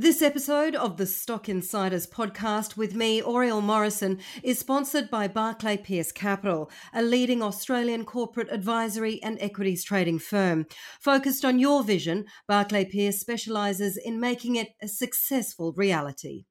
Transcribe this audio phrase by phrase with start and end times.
[0.00, 5.76] This episode of the Stock Insiders podcast with me, Oriel Morrison, is sponsored by Barclay
[5.76, 10.66] Pearce Capital, a leading Australian corporate advisory and equities trading firm.
[11.00, 16.44] Focused on your vision, Barclay Pearce specialises in making it a successful reality.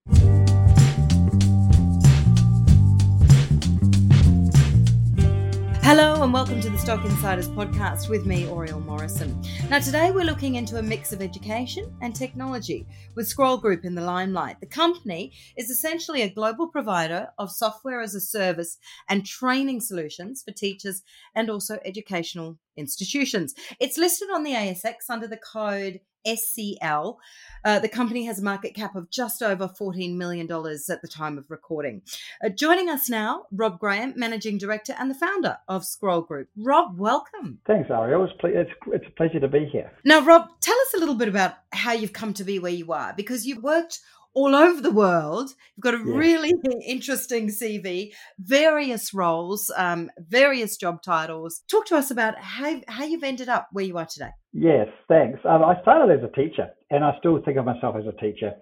[5.88, 9.42] Hello and welcome to the Stock Insiders podcast with me, Oriel Morrison.
[9.70, 13.96] Now, today we're looking into a mix of education and technology with Schrole Group in
[13.96, 14.60] the limelight.
[14.60, 18.78] The company is essentially a global provider of software as a service
[19.08, 21.04] and training solutions for teachers
[21.36, 23.56] and also educational institutions.
[23.80, 27.18] It's listed on the ASX under the code SCL.
[27.64, 31.38] Uh, the company has a market cap of just over $14 million at the time
[31.38, 32.02] of recording.
[32.44, 36.50] Uh, joining us now, Rob Graham, Managing Director and the founder of Schrole Group.
[36.56, 37.60] Rob, welcome.
[37.66, 38.24] Thanks, Ariel.
[38.26, 39.92] It's, ple- it's, it's a pleasure to be here.
[40.04, 42.92] Now, Rob, tell us a little bit about how you've come to be where you
[42.94, 44.00] are because you've worked
[44.38, 45.50] all over the world.
[45.76, 46.16] You've got a yeah.
[46.16, 46.54] really
[46.86, 51.62] interesting CV, various roles, um, various job titles.
[51.68, 54.30] Talk to us about how, how you've ended up where you are today.
[54.60, 55.40] Yes, thanks.
[55.46, 58.54] Um, I started as a teacher, and I still think of myself as a teacher.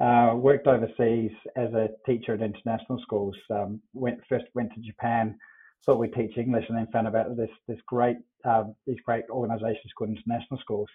[0.00, 3.36] Uh, worked overseas as a teacher at international schools.
[3.50, 5.38] Um, went first went to Japan,
[5.84, 9.92] thought we'd teach English, and then found about this this great uh, these great organisations
[9.96, 10.88] called international schools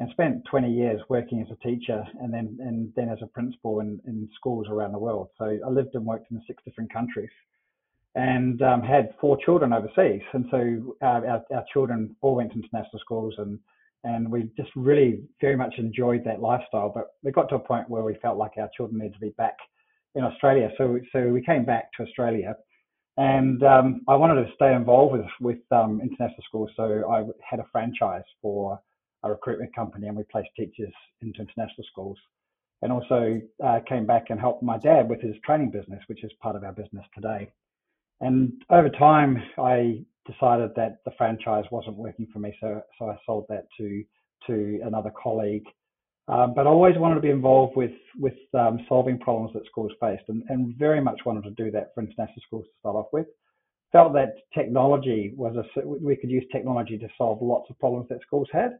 [0.00, 3.78] and spent 20 years working as a teacher and then and then as a principal
[3.78, 5.28] in, in schools around the world.
[5.38, 7.30] So I lived and worked in six different countries
[8.16, 10.22] and um, had four children overseas.
[10.32, 13.60] And so uh, our, our children all went to international schools and
[14.04, 16.90] and we just really very much enjoyed that lifestyle.
[16.94, 19.34] But we got to a point where we felt like our children needed to be
[19.38, 19.56] back
[20.14, 20.70] in Australia.
[20.78, 22.56] So so we came back to Australia.
[23.18, 27.60] And um, I wanted to stay involved with with um, international schools, so I had
[27.60, 28.80] a franchise for
[29.22, 32.18] a recruitment company and we placed teachers into international schools.
[32.80, 36.32] And also uh, came back and helped my dad with his training business, which is
[36.42, 37.52] part of our business today.
[38.20, 43.16] And over time, I decided that the franchise wasn't working for me, so so I
[43.26, 44.04] sold that to
[44.46, 45.66] to another colleague.
[46.28, 49.92] Um, but I always wanted to be involved with with um, solving problems that schools
[50.00, 53.08] faced, and, and very much wanted to do that for international schools to start off
[53.12, 53.26] with.
[53.90, 58.22] Felt that technology was a we could use technology to solve lots of problems that
[58.22, 58.78] schools had,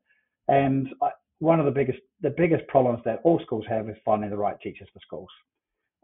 [0.48, 0.88] and
[1.40, 4.56] one of the biggest the biggest problems that all schools have is finding the right
[4.62, 5.28] teachers for schools.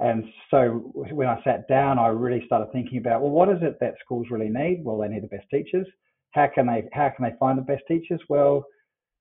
[0.01, 3.79] And so when I sat down, I really started thinking about well, what is it
[3.81, 4.83] that schools really need?
[4.85, 5.87] Well, they need the best teachers.
[6.33, 8.21] How can they how can they find the best teachers?
[8.29, 8.65] Well,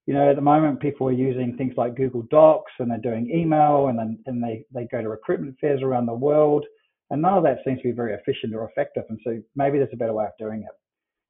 [0.06, 3.30] you know, at the moment, people are using things like Google Docs and they're doing
[3.30, 6.64] email and then and they they go to recruitment fairs around the world,
[7.10, 9.04] and none of that seems to be very efficient or effective.
[9.08, 10.76] And so maybe there's a better way of doing it.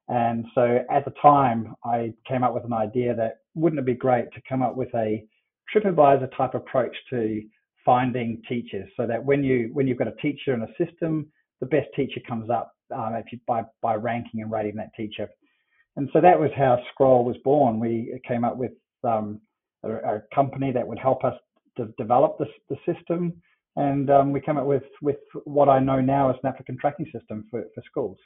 [0.09, 3.93] And so at the time, I came up with an idea that wouldn't it be
[3.93, 5.23] great to come up with a
[5.73, 7.41] TripAdvisor type approach to
[7.85, 11.27] finding teachers, so that when you when you've got a teacher in a system,
[11.59, 15.29] the best teacher comes up um, actually by by ranking and rating that teacher.
[15.95, 17.79] And so that was how Schrole was born.
[17.79, 18.71] We came up with
[19.03, 19.41] um,
[19.83, 21.33] a, a, company that would help us
[21.77, 23.33] to develop the, the system,
[23.75, 27.05] and um, we came up with with what I know now as an applicant tracking
[27.11, 28.17] system for, for schools.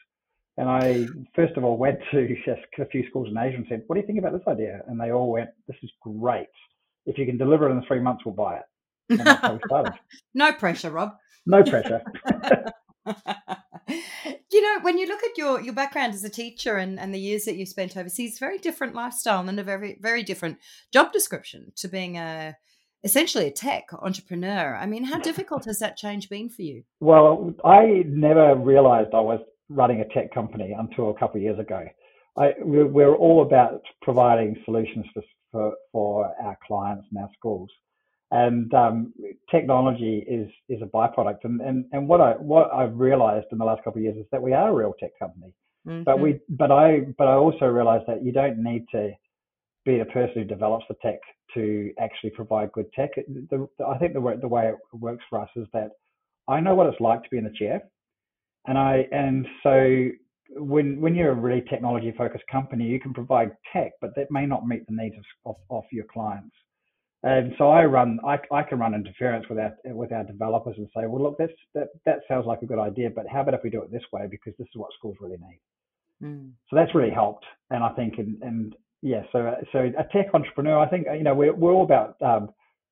[0.58, 2.36] And I first of all went to
[2.80, 5.00] a few schools in Asia and said, "What do you think about this idea?" And
[5.00, 6.48] they all went, "This is great.
[7.06, 8.64] If you can deliver it in three months, we'll buy it."
[10.34, 11.14] no pressure, Rob.
[11.46, 12.02] No pressure.
[14.52, 17.20] you know, when you look at your your background as a teacher and, and the
[17.20, 20.58] years that you spent overseas, very different lifestyle and a very very different
[20.92, 22.56] job description to being a
[23.04, 24.76] essentially a tech entrepreneur.
[24.76, 26.84] I mean, how difficult has that change been for you?
[27.00, 31.60] Well, I never realized I was running a tech company until a couple of years
[31.60, 31.86] ago.
[32.38, 37.70] I, we're all about providing solutions for, for, for our clients and our schools.
[38.34, 39.14] And um,
[39.52, 41.40] technology is is a byproduct.
[41.44, 44.26] And, and, and what I what I've realized in the last couple of years is
[44.32, 45.54] that we are a real tech company.
[45.88, 46.04] Mm-hmm.
[46.04, 49.12] But we but I but I also realized that you don't need to
[49.86, 51.20] be the person who develops the tech
[51.54, 53.12] to actually provide good tech.
[53.16, 55.92] The, the, I think the the way it works for us is that
[56.48, 57.84] I know what it's like to be in the chair
[58.68, 60.10] and I and so
[60.56, 64.46] when when you're a really technology focused company, you can provide tech, but that may
[64.46, 66.56] not meet the needs of, of, of your clients.
[67.24, 70.88] And so I run, I, I can run interference with our with our developers and
[70.96, 73.62] say, well, look, that's, that that sounds like a good idea, but how about if
[73.64, 75.62] we do it this way because this is what schools really need.
[76.22, 76.52] Mm.
[76.70, 80.78] So that's really helped, and I think, and, and yeah, so so a tech entrepreneur,
[80.78, 82.50] I think you know we're we're all about um,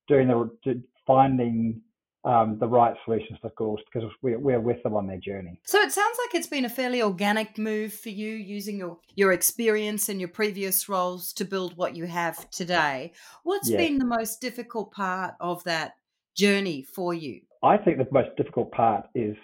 [0.08, 1.82] doing the finding
[2.24, 5.60] um, the right solutions to schools because we're, we're with them on their journey.
[5.66, 9.32] So it sounds like it's been a fairly organic move for you using your, your
[9.32, 13.14] experience and your previous roles to build what you have today.
[13.44, 13.78] What's yeah.
[13.78, 15.96] been the most difficult part of that
[16.36, 17.42] journey for you?
[17.64, 19.36] I think the most difficult part is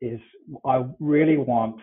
[0.00, 0.20] is
[0.66, 1.76] I really want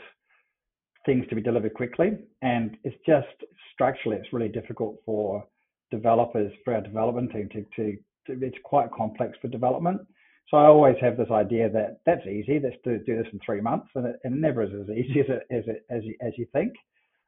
[1.05, 3.27] things to be delivered quickly, and it's just
[3.73, 5.45] structurally it's really difficult for
[5.89, 7.97] developers for our development team to, to,
[8.27, 10.01] to it's quite complex for development.
[10.49, 12.59] So I always have this idea that that's easy.
[12.61, 15.25] Let's do, do this in three months, and it, it never is as easy as
[15.29, 16.73] it, as, it, as you as you think.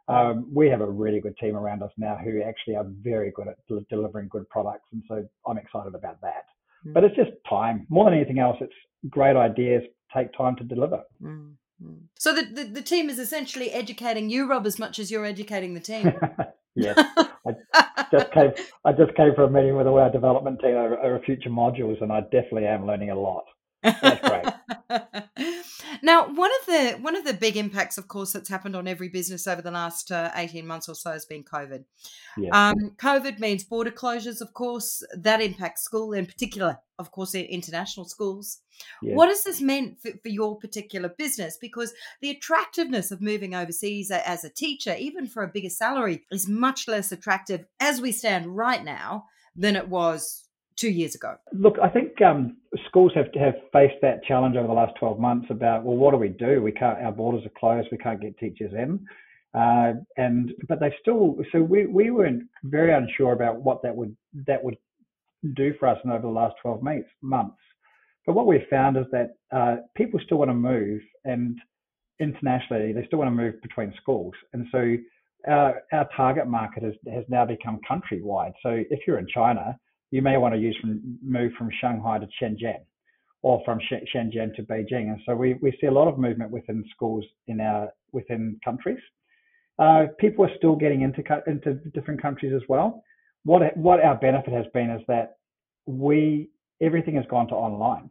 [0.07, 3.47] Um, we have a really good team around us now who actually are very good
[3.47, 6.45] at del- delivering good products, and so I'm excited about that.
[6.85, 6.93] Mm.
[6.93, 8.57] But it's just time more than anything else.
[8.59, 8.73] It's
[9.09, 9.83] great ideas
[10.13, 11.03] take time to deliver.
[11.21, 11.53] Mm.
[12.17, 15.73] So the, the, the team is essentially educating you, Rob, as much as you're educating
[15.73, 16.13] the team.
[16.75, 16.97] yes,
[17.45, 17.53] I
[18.11, 18.51] just came.
[18.85, 22.21] I just came from a meeting with our development team over, future modules, and I
[22.21, 23.45] definitely am learning a lot.
[23.83, 24.45] That's great.
[26.01, 29.09] now, one of the one of the big impacts, of course, that's happened on every
[29.09, 31.83] business over the last uh, eighteen months or so has been COVID.
[32.37, 32.69] Yeah.
[32.69, 35.03] Um, COVID means border closures, of course.
[35.15, 38.59] That impacts school, in particular, of course, international schools.
[39.01, 39.15] Yeah.
[39.15, 41.57] What has this meant for, for, your particular business?
[41.59, 46.47] Because the attractiveness of moving overseas as a teacher, even for a bigger salary, is
[46.47, 49.25] much less attractive as we stand right now
[49.55, 50.47] than it was
[50.81, 51.35] two years ago.
[51.53, 52.57] Look, I think um,
[52.87, 56.17] schools have have faced that challenge over the last 12 months about well, what do
[56.17, 56.61] we do?
[56.61, 56.97] We can't.
[56.99, 57.89] Our borders are closed.
[57.91, 59.05] We can't get teachers in.
[59.53, 64.15] Uh, and but they still so we we weren't very unsure about what that would
[64.47, 64.77] that would
[65.55, 66.81] do for us in over the last 12
[67.21, 67.57] months.
[68.25, 71.57] But what we've found is that uh, people still want to move, and
[72.19, 74.33] internationally, they still want to move between schools.
[74.53, 74.95] And so
[75.47, 78.53] our, our target market has, has now become countrywide.
[78.61, 79.75] So if you're in China,
[80.11, 82.81] you may want to use from move from Shanghai to Shenzhen
[83.41, 85.09] or from Shenzhen to Beijing.
[85.09, 88.99] And so we, we see a lot of movement within schools in our within countries.
[89.79, 93.03] Uh, people are still getting into into different countries as well.
[93.43, 95.37] What what our benefit has been is that
[95.87, 96.49] we
[96.81, 98.09] everything has gone to online.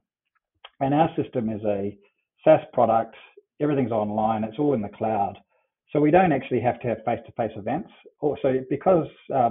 [0.81, 1.97] And our system is a
[2.45, 3.15] SaaS product.
[3.61, 4.45] Everything's online.
[4.45, 5.39] It's all in the cloud.
[5.93, 7.91] So we don't actually have to have face-to-face events.
[8.21, 9.51] Also, because uh,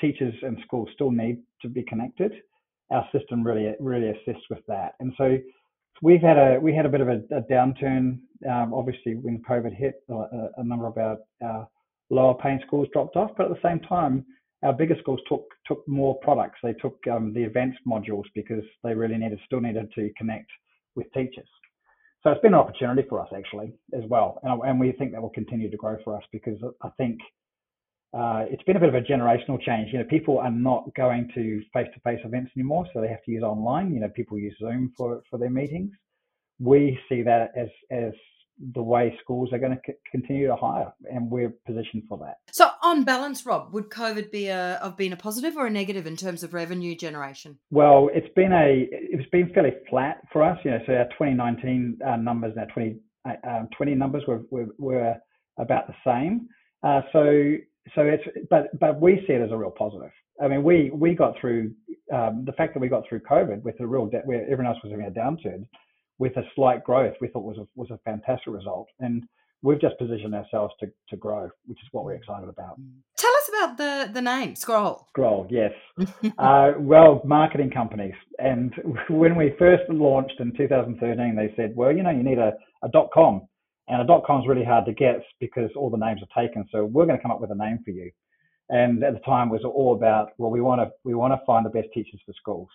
[0.00, 2.32] teachers and schools still need to be connected,
[2.90, 4.94] our system really really assists with that.
[5.00, 5.38] And so
[6.02, 8.18] we've had a we had a bit of a, a downturn.
[8.48, 11.68] Um, obviously, when COVID hit, a, a number of our, our
[12.10, 13.30] lower paying schools dropped off.
[13.36, 14.24] But at the same time,
[14.62, 16.58] our bigger schools took took more products.
[16.62, 20.50] They took um, the advanced modules because they really needed still needed to connect
[20.94, 21.48] with teachers.
[22.22, 25.22] So it's been an opportunity for us actually as well, and, and we think that
[25.22, 27.20] will continue to grow for us because I think
[28.16, 29.92] uh, it's been a bit of a generational change.
[29.92, 33.42] You know, people are not going to face-to-face events anymore, so they have to use
[33.42, 33.92] online.
[33.92, 35.92] You know, people use Zoom for for their meetings.
[36.58, 38.12] We see that as as
[38.72, 42.38] the way schools are going to c- continue to hire, and we're positioned for that.
[42.52, 46.06] So, on balance, Rob, would COVID be a have been a positive or a negative
[46.06, 47.58] in terms of revenue generation?
[47.70, 50.58] Well, it's been a it's been fairly flat for us.
[50.64, 52.96] You know, so our 2019 uh, numbers and our 20
[53.28, 55.14] uh, um, 20 numbers were, were, were
[55.58, 56.48] about the same.
[56.82, 57.56] Uh, so
[57.94, 60.10] so it's but but we see it as a real positive.
[60.42, 61.72] I mean, we we got through
[62.12, 64.78] um, the fact that we got through COVID with a real debt where everyone else
[64.82, 65.66] was having a downturn
[66.18, 68.88] with a slight growth, we thought was a, was a fantastic result.
[69.00, 69.24] And
[69.62, 72.78] we've just positioned ourselves to, to grow, which is what we're excited about.
[73.16, 75.04] Tell us about the, the name, Schrole.
[75.16, 75.72] Schrole, yes.
[76.38, 78.14] uh, well, marketing companies.
[78.38, 78.72] And
[79.10, 82.88] when we first launched in 2013, they said, well, you know, you need a, a
[82.88, 83.42] dot com.
[83.88, 86.66] And a dot com is really hard to get because all the names are taken.
[86.72, 88.10] So we're going to come up with a name for you.
[88.68, 91.44] And at the time, it was all about, well, we want to we want to
[91.46, 92.68] find the best teachers for schools.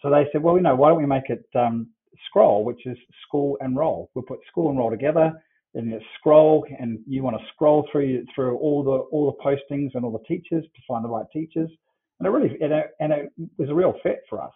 [0.00, 1.88] So they said, well, you know, why don't we make it um,
[2.28, 4.10] Schrole, which is school and roll.
[4.14, 5.32] We'll put school and roll together
[5.76, 9.90] and it's Schrole and you want to scroll through through all the all the postings
[9.94, 11.70] and all the teachers to find the right teachers.
[12.18, 14.52] And it really and it, and it was a real fit for us.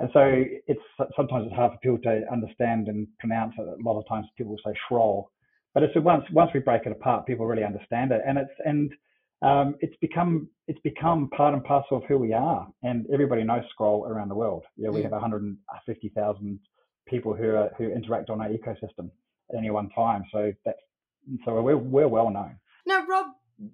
[0.00, 0.80] And so it's
[1.16, 3.62] sometimes it's hard for people to understand and pronounce it.
[3.62, 5.30] A lot of times people say scroll,
[5.74, 8.22] but it's once once we break it apart, people really understand it.
[8.26, 8.92] And it's and
[9.42, 13.62] um, it's become it's become part and parcel of who we are, and everybody knows
[13.78, 14.64] Schrole around the world.
[14.76, 16.60] Yeah, we have 150,000
[17.06, 19.10] people who are, who interact on our ecosystem
[19.50, 20.24] at any one time.
[20.32, 20.78] So that's
[21.44, 22.58] so we're we're well known.
[22.86, 23.26] Now, Rob,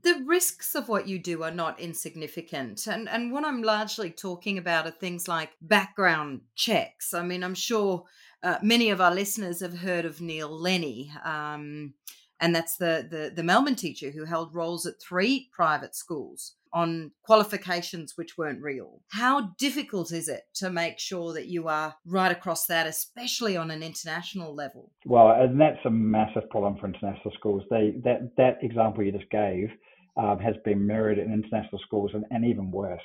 [0.02, 2.86] the risks of what you do are not insignificant.
[2.86, 7.12] And and what I'm largely talking about are things like background checks.
[7.12, 8.04] I mean, I'm sure
[8.42, 11.12] uh, many of our listeners have heard of Neil Lenny.
[11.24, 11.94] Um,
[12.40, 17.12] and that's the, the the Melbourne teacher who held roles at three private schools on
[17.22, 19.00] qualifications which weren't real.
[19.12, 23.70] How difficult is it to make sure that you are right across that, especially on
[23.70, 24.90] an international level?
[25.06, 27.62] Well, and that's a massive problem for international schools.
[27.70, 29.70] They that that example you just gave
[30.16, 33.00] um, has been mirrored in international schools and, and even worse.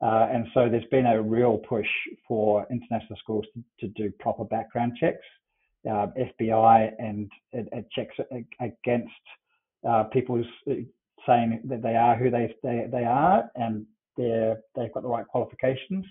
[0.00, 1.86] Uh, and so there's been a real push
[2.26, 5.24] for international schools to, to do proper background checks,
[5.88, 6.06] uh,
[6.40, 8.14] FBI, and, it, and checks
[8.60, 9.12] against
[9.88, 10.74] uh, people's uh,
[11.26, 13.86] saying that they are who they they, they are and
[14.16, 16.04] they're they've got the right qualifications.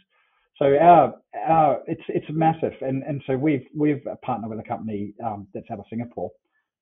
[0.57, 1.15] So our
[1.47, 5.69] our it's it's massive, and and so we've we've partnered with a company um, that's
[5.71, 6.31] out of Singapore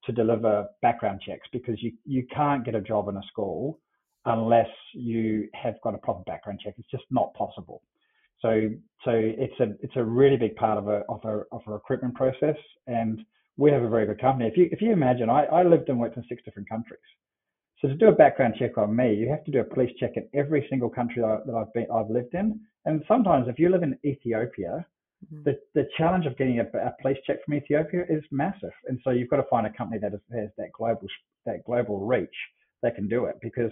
[0.05, 3.79] to deliver background checks because you you can't get a job in a school
[4.25, 6.73] unless you have got a proper background check.
[6.77, 7.81] It's just not possible.
[8.41, 8.69] So
[9.05, 12.15] so it's a it's a really big part of a of a of a recruitment
[12.15, 13.21] process, and
[13.57, 14.47] we have a very good company.
[14.47, 16.99] If you if you imagine, I, I lived and worked in six different countries.
[17.81, 20.11] So to do a background check on me, you have to do a police check
[20.15, 22.59] in every single country that I've been I've lived in.
[22.85, 24.85] And sometimes if you live in Ethiopia,
[25.25, 25.43] mm-hmm.
[25.43, 28.71] the, the challenge of getting a, a, police check from Ethiopia is massive.
[28.87, 31.07] And so you've got to find a company that has that global
[31.45, 32.35] that global reach
[32.83, 33.71] that can do it because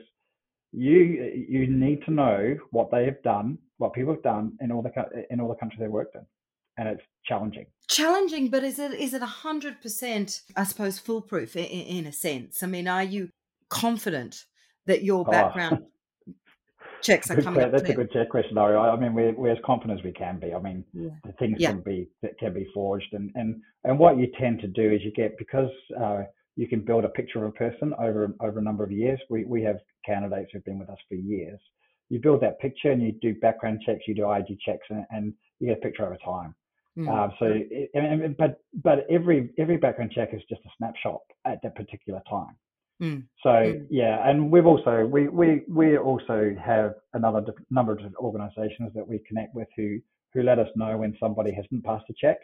[0.77, 4.83] you you need to know what they have done, what people have done in all
[4.83, 4.91] the
[5.31, 6.25] in all the countries they've worked in,
[6.77, 7.65] and it's challenging.
[7.87, 10.41] Challenging, but is it is it a hundred percent?
[10.55, 12.61] I suppose foolproof in, in, a sense.
[12.61, 13.29] I mean, are you
[13.69, 14.45] confident
[14.85, 15.31] that your oh.
[15.31, 15.79] background
[16.29, 16.33] oh.
[17.01, 17.71] checks are good coming?
[17.71, 18.77] that's a good check question, Ari.
[18.77, 20.53] I mean, we're, we're as confident as we can be.
[20.53, 21.09] I mean, yeah.
[21.39, 21.71] things yeah.
[21.71, 25.01] can be that can be forged, and and and what you tend to do is
[25.03, 25.71] you get because.
[25.99, 26.23] Uh,
[26.57, 29.19] you can build a picture of a person over over a number of years.
[29.29, 31.59] We we have candidates who've been with us for years.
[32.09, 35.33] You build that picture and you do background checks, you do ID checks, and, and
[35.59, 36.55] you get a picture over time.
[36.97, 37.09] Mm.
[37.09, 41.75] Um, so, it, but but every every background check is just a snapshot at that
[41.75, 42.55] particular time.
[43.01, 43.23] Mm.
[43.43, 43.85] So mm.
[43.91, 49.19] yeah, and we've also we we we also have another number of organisations that we
[49.27, 49.99] connect with who
[50.33, 52.37] who let us know when somebody hasn't passed a check.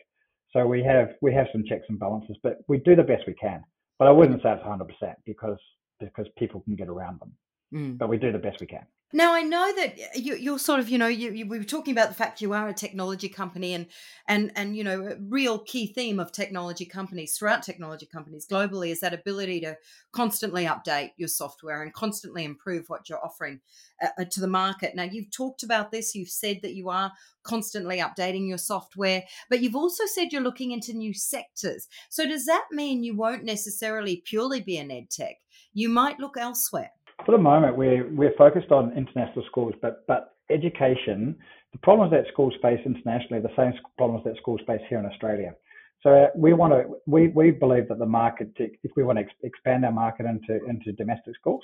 [0.51, 3.34] So we have we have some checks and balances, but we do the best we
[3.34, 3.63] can.
[4.00, 5.57] But I wouldn't say it's 100% because
[6.00, 7.31] because people can get around them.
[7.73, 7.97] Mm.
[7.97, 8.85] But we do the best we can.
[9.15, 11.91] Now I know that you, are sort of, you know, you, you, we were talking
[11.91, 13.85] about the fact you are a technology company, and
[14.27, 18.89] and and you know, a real key theme of technology companies throughout technology companies globally
[18.89, 19.77] is that ability to
[20.13, 23.61] constantly update your software and constantly improve what you're offering
[24.03, 24.95] uh, uh, to the market.
[24.95, 27.11] Now you've talked about this, you've said that you are
[27.43, 31.87] constantly updating your software, but you've also said you're looking into new sectors.
[32.09, 35.35] So does that mean you won't necessarily purely be an ed tech?
[35.71, 36.91] You might look elsewhere.
[37.25, 41.38] For the moment, we're we're focused on international schools, but but education,
[41.72, 45.05] the problems that schools face internationally, are the same problems that schools face here in
[45.05, 45.55] Australia.
[46.01, 49.25] So uh, we want to we we believe that the market, if we want to
[49.43, 51.63] expand our market into into domestic schools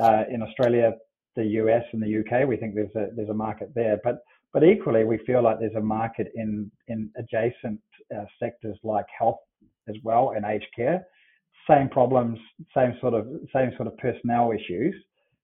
[0.00, 0.94] uh, in Australia,
[1.36, 3.98] the US, and the UK, we think there's a there's a market there.
[4.02, 4.22] But
[4.54, 7.80] but equally, we feel like there's a market in in adjacent
[8.14, 9.40] uh, sectors like health
[9.88, 11.04] as well and aged care
[11.68, 12.38] same problems,
[12.74, 14.94] same sort of same sort of personnel issues,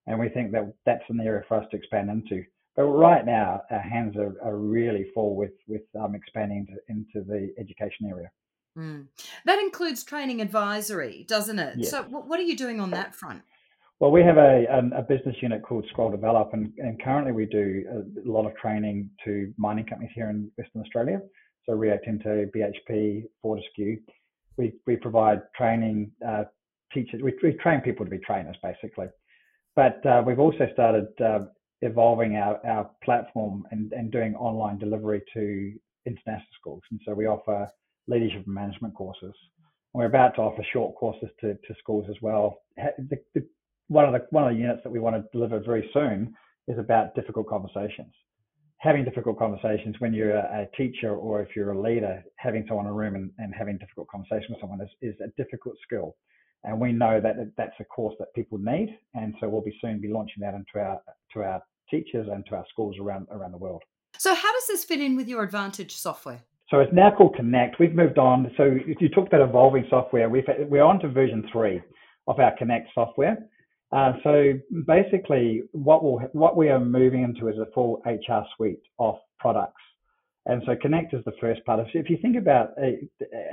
[0.07, 2.45] and we think that that's an area for us to expand into.
[2.77, 7.27] But right now, our hands are, are really full with with um, expanding into, into
[7.27, 8.31] the education area.
[8.77, 9.07] Mm.
[9.45, 11.75] That includes training advisory, doesn't it?
[11.79, 11.91] Yes.
[11.91, 13.43] So, what are you doing on that front?
[14.01, 17.47] Well, we have a, a, a business unit called Schrole Develop, and, and currently we
[17.47, 17.85] do
[18.25, 21.21] a lot of training to mining companies here in Western Australia.
[21.65, 24.01] So Rio Tinto, BHP, Fortescue,
[24.57, 26.45] we, we provide training uh,
[26.93, 27.21] teachers.
[27.23, 29.07] We, we, train people to be trainers basically,
[29.77, 31.41] but uh, we've also started uh,
[31.83, 35.73] evolving our, our platform and, and doing online delivery to
[36.07, 36.83] international schools.
[36.91, 37.69] And so we offer
[38.09, 39.35] leadership and management courses.
[39.93, 42.59] We're about to offer short courses to, to schools as well.
[42.77, 43.47] The, the,
[43.89, 46.35] one of the one of the units that we want to deliver very soon
[46.69, 48.13] is about difficult conversations
[48.85, 52.91] having difficult conversations when you're a, teacher or if you're a leader, having someone in
[52.91, 56.15] a room and, and having difficult conversation with someone is, is a difficult skill.
[56.65, 58.99] And we know that that's a course that people need.
[59.15, 61.01] And so we'll be soon be launching that into our
[61.33, 63.83] to our teachers and to our schools around around the world.
[64.19, 66.41] So how does this fit in with your Advantage software?
[66.71, 67.79] So it's now called Connect.
[67.79, 68.51] We've moved on.
[68.57, 71.83] So you talk about evolving software, we've, we're on to version three
[72.27, 73.37] of our Connect software.
[73.95, 74.53] Uh, so
[74.89, 79.81] basically, what we'll, what we are moving into is a full HR suite of products.
[80.47, 81.95] And so Connect is the first part of it.
[81.95, 82.99] If you think about a,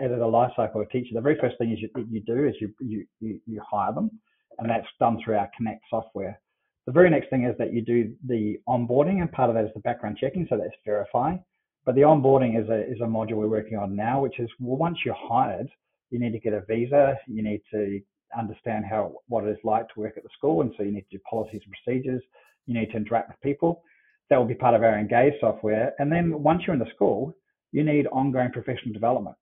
[0.02, 2.56] at a life cycle of a teacher, the very first thing you, you do is
[2.60, 4.10] you, you, you, you hire them,
[4.58, 6.42] and that's done through our Connect software.
[6.88, 9.72] The very next thing is that you do the onboarding, and part of that is
[9.76, 11.38] the background checking, so that's verify.
[11.86, 14.78] But the onboarding is a, is a module we're working on now, which is well,
[14.78, 15.70] once you're hired,
[16.10, 18.02] you need to get a visa, you need to
[18.38, 21.06] understand how what it is like to work at the school, and so you need
[21.10, 22.24] to do policies and procedures.
[22.66, 23.84] You need to interact with people.
[24.30, 25.94] That will be part of our Engage software.
[26.00, 27.36] And then once you're in the school,
[27.72, 29.36] you need ongoing professional development.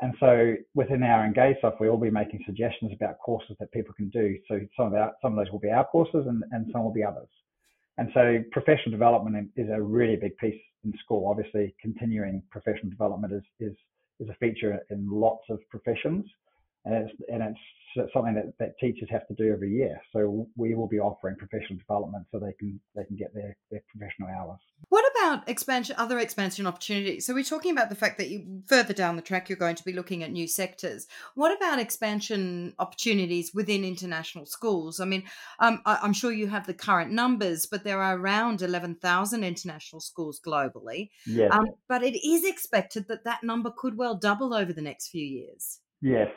[0.00, 4.08] And so within our Engage software, we'll be making suggestions about courses that people can
[4.08, 4.36] do.
[4.48, 6.92] So some of our, some of those will be our courses and, and some will
[6.92, 7.28] be others.
[7.98, 11.28] And so professional development is a really big piece in school.
[11.28, 13.76] Obviously, continuing professional development is, is,
[14.20, 16.24] is a feature in lots of professions.
[16.84, 17.60] And it's, and it's
[18.12, 20.00] something that, that teachers have to do every year.
[20.12, 23.82] So we will be offering professional development so they can they can get their, their
[23.88, 24.58] professional hours.
[24.88, 27.26] What about expansion, other expansion opportunities?
[27.26, 29.84] So we're talking about the fact that you further down the track you're going to
[29.84, 31.06] be looking at new sectors.
[31.34, 35.00] What about expansion opportunities within international schools?
[35.00, 35.24] I mean,
[35.58, 40.00] um, I, am sure you have the current numbers, but there are around 11,000 international
[40.00, 41.10] schools globally.
[41.26, 41.52] Yes.
[41.52, 45.24] Um, but it is expected that that number could well double over the next few
[45.24, 45.80] years.
[46.00, 46.28] Yes.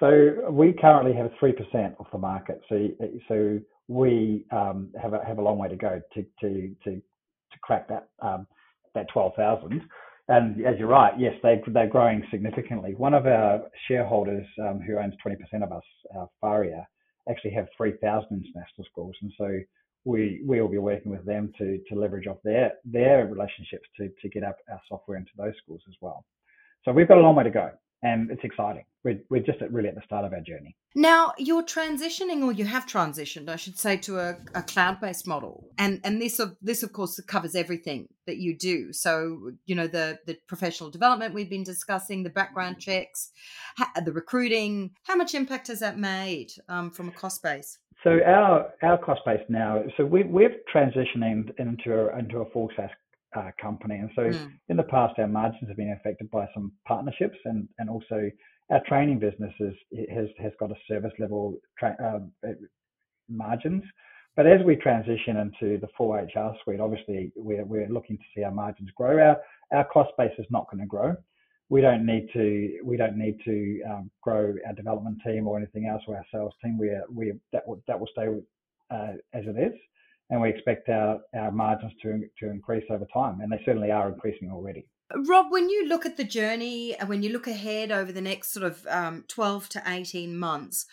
[0.00, 2.62] So we currently have 3% of the market.
[2.68, 2.88] So,
[3.28, 7.02] so we um, have, a, have a long way to go to, to, to
[7.52, 8.46] to crack that um,
[8.94, 9.82] that 12,000.
[10.28, 12.94] And as you're right, yes, they, they're growing significantly.
[12.96, 15.82] One of our shareholders um, who owns 20% of us,
[16.16, 16.86] uh, Faria,
[17.28, 19.14] actually have 3,000 international schools.
[19.22, 19.58] And so
[20.04, 24.08] we we will be working with them to to leverage off their their relationships to
[24.22, 26.24] to get up our software into those schools as well.
[26.84, 27.70] So we've got a long way to go
[28.02, 28.84] and it's exciting.
[29.04, 30.76] We're, we're just at, really at the start of our journey.
[30.94, 35.68] Now, you're transitioning, or you have transitioned, I should say, to a, a cloud-based model,
[35.78, 38.92] and and this of this of course covers everything that you do.
[38.92, 43.30] So you know the the professional development we've been discussing, the background checks,
[44.04, 44.90] the recruiting.
[45.04, 47.78] How much impact has that made um, from a cost base?
[48.02, 52.70] So our our cost base now, so we we've transitioned into a, into a full
[52.76, 52.90] SaaS
[53.36, 53.96] uh, company.
[53.96, 54.52] And so mm.
[54.68, 58.30] in the past, our margins have been affected by some partnerships and, and also
[58.70, 59.74] our training business is,
[60.14, 61.96] has, has got a service level tra-
[62.44, 62.50] uh,
[63.28, 63.82] margins.
[64.36, 68.44] But as we transition into the full HR suite, obviously we're, we're looking to see
[68.44, 69.18] our margins grow.
[69.18, 69.36] Our,
[69.72, 71.16] our cost base is not going to grow.
[71.68, 75.86] We don't need to we don't need to um, grow our development team or anything
[75.86, 76.76] else or our sales team.
[76.78, 78.26] We are, we that will that will stay
[78.90, 79.78] uh, as it is
[80.30, 84.08] and we expect our, our margins to, to increase over time, and they certainly are
[84.08, 84.86] increasing already.
[85.26, 88.52] Rob, when you look at the journey and when you look ahead over the next
[88.52, 90.86] sort of um, 12 to 18 months,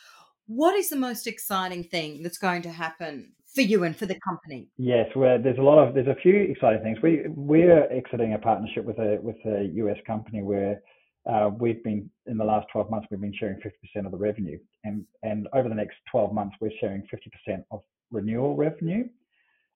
[0.47, 4.19] what is the most exciting thing that's going to happen for you and for the
[4.27, 4.69] company?
[4.77, 6.97] Yes, well, there's a lot of there's a few exciting things.
[7.03, 10.81] We we're exiting a partnership with a with a US company where
[11.29, 14.57] uh, we've been in the last 12 months we've been sharing 50% of the revenue,
[14.83, 17.03] and and over the next 12 months we're sharing
[17.47, 19.03] 50% of renewal revenue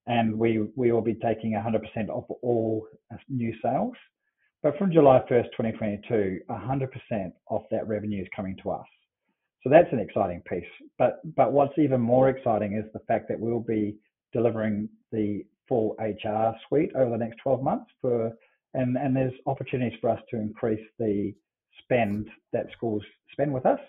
[0.07, 2.87] and we we will be taking 100% of all
[3.29, 3.93] new sales.
[4.63, 8.85] But from July 1st, 2022, 100% of that revenue is coming to us.
[9.63, 10.63] So that's an exciting piece.
[10.97, 13.95] But but what's even more exciting is the fact that we'll be
[14.33, 18.31] delivering the full HR suite over the next 12 months for
[18.73, 21.33] and and there's opportunities for us to increase the
[21.83, 23.79] spend that schools spend with us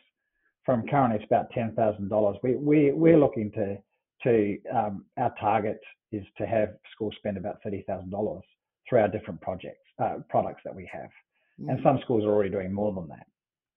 [0.64, 2.36] from currently it's about $10,000.
[2.42, 3.78] We we we're looking to
[4.24, 5.80] to um, our target
[6.12, 8.42] is to have schools spend about thirty thousand dollars
[8.88, 11.10] through our different projects uh, products that we have,
[11.60, 11.70] mm.
[11.70, 13.26] and some schools are already doing more than that.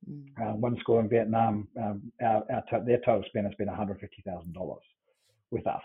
[0.09, 0.25] Mm.
[0.41, 3.99] Uh, one school in Vietnam, um, our, our their total spend has been one hundred
[3.99, 4.83] fifty thousand dollars
[5.51, 5.83] with us.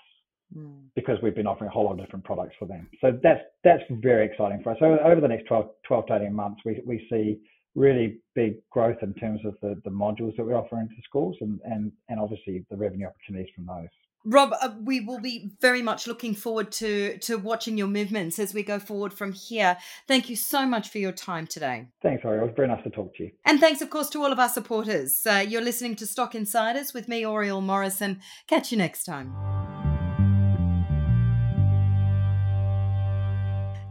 [0.57, 0.83] Mm.
[0.97, 2.89] Because we've been offering a whole lot of different products for them.
[3.01, 4.79] So that's that's very exciting for us.
[4.81, 7.39] So over the next 12, 12 to 18 months, we, we see
[7.75, 11.61] really big growth in terms of the, the modules that we're offering to schools and,
[11.65, 13.89] and, and obviously the revenue opportunities from those.
[14.25, 18.53] Rob, uh, we will be very much looking forward to to watching your movements as
[18.53, 19.77] we go forward from here.
[20.07, 21.87] Thank you so much for your time today.
[22.03, 22.43] Thanks, Oriel.
[22.43, 23.31] It was very nice to talk to you.
[23.45, 25.27] And thanks, of course, to all of our supporters.
[25.27, 28.21] Uh, you're listening to Stock Insiders with me, Oriel Morrison.
[28.47, 29.60] Catch you next time.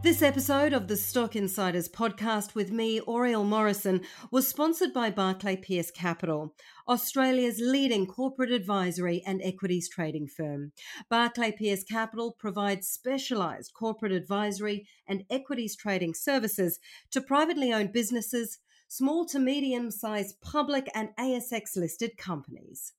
[0.02, 5.56] This episode of the Stock Insiders podcast with me, Oriel Morrison, was sponsored by Barclay
[5.56, 6.54] Pearce Capital,
[6.88, 10.72] Australia's leading corporate advisory and equities trading firm.
[11.10, 16.78] Barclay Pearce Capital provides specialised corporate advisory and equities trading services
[17.10, 18.56] to privately owned businesses,
[18.88, 22.94] small to medium sized public and ASX listed companies.